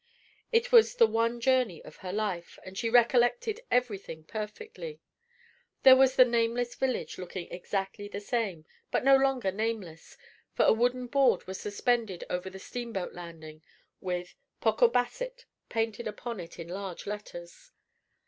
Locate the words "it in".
16.39-16.67